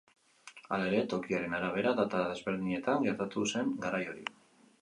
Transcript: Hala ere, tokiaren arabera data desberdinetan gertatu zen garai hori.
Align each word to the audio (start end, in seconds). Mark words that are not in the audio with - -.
Hala 0.77 0.87
ere, 0.91 1.01
tokiaren 1.11 1.53
arabera 1.59 1.93
data 2.01 2.23
desberdinetan 2.31 3.07
gertatu 3.09 3.47
zen 3.55 3.73
garai 3.85 4.05
hori. 4.15 4.27